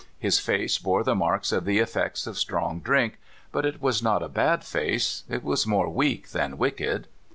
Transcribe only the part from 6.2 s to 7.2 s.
than wicked.